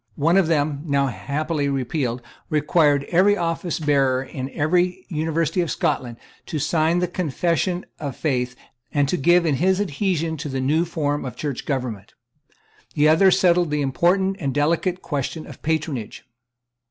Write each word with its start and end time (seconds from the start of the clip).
One 0.15 0.35
of 0.35 0.47
them, 0.47 0.81
now 0.87 1.05
happily 1.05 1.69
repealed, 1.69 2.23
required 2.49 3.03
every 3.09 3.35
officebearer 3.35 4.23
in 4.27 4.49
every 4.49 5.05
University 5.09 5.61
of 5.61 5.69
Scotland 5.69 6.17
to 6.47 6.57
sign 6.57 6.97
the 6.97 7.07
Confession 7.07 7.85
of 7.99 8.15
Faith 8.15 8.55
and 8.91 9.07
to 9.09 9.15
give 9.15 9.45
in 9.45 9.57
his 9.57 9.79
adhesion 9.79 10.37
to 10.37 10.49
the 10.49 10.59
new 10.59 10.85
form 10.85 11.23
of 11.23 11.35
Church 11.35 11.67
government, 11.67 12.15
The 12.95 13.09
other 13.09 13.29
settled 13.29 13.69
the 13.69 13.83
important 13.83 14.37
and 14.39 14.55
delicate 14.55 15.03
question 15.03 15.45
of 15.45 15.61
patronage. 15.61 16.23